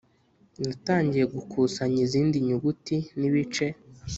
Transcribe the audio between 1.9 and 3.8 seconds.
izindi nyuguti n'ibice